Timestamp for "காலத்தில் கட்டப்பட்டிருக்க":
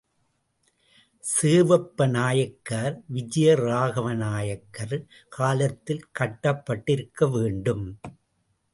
5.29-7.31